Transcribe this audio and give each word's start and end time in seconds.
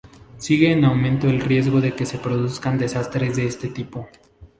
sigue 0.39 0.71
en 0.71 0.83
aumento 0.83 1.29
el 1.29 1.41
riesgo 1.41 1.79
de 1.79 1.93
que 1.93 2.07
se 2.07 2.17
produzcan 2.17 2.79
desastres 2.79 3.35
de 3.35 3.45
este 3.45 3.67
tipo 3.67 4.09